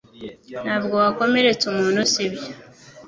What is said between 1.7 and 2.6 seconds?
umuntu sibyo